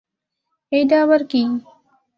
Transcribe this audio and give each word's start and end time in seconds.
এইডা 0.71 0.97
আবার 1.03 1.21
কী! 1.23 1.41